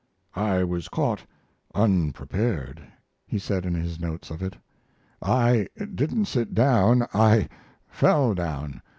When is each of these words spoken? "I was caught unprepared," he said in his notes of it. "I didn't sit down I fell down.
"I 0.35 0.63
was 0.63 0.89
caught 0.89 1.27
unprepared," 1.75 2.81
he 3.27 3.37
said 3.37 3.67
in 3.67 3.75
his 3.75 3.99
notes 3.99 4.31
of 4.31 4.41
it. 4.41 4.55
"I 5.21 5.67
didn't 5.77 6.25
sit 6.25 6.55
down 6.55 7.05
I 7.13 7.47
fell 7.87 8.33
down. 8.33 8.81